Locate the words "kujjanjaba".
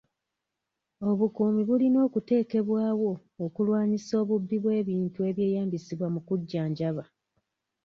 6.27-7.03